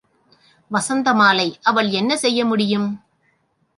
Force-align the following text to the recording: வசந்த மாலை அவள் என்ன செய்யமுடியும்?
வசந்த 0.71 1.13
மாலை 1.13 1.47
அவள் 1.61 1.89
என்ன 1.91 2.11
செய்யமுடியும்? 2.15 2.89